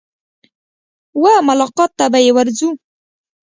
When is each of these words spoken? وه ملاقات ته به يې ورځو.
وه 1.21 1.33
ملاقات 1.49 1.91
ته 1.99 2.05
به 2.11 2.19
يې 2.25 2.31
ورځو. 2.37 2.69